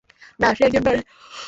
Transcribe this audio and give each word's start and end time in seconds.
না, 0.39 0.47
সে 0.55 0.63
একজন 0.67 0.83
নারী। 0.83 1.01